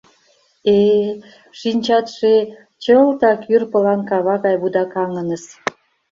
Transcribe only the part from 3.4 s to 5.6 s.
йӱр пылан кава гай вудакаҥыныс!